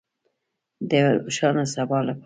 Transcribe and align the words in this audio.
د 0.89 0.91
یو 1.01 1.09
روښانه 1.25 1.63
سبا 1.73 1.99
لپاره. 2.07 2.19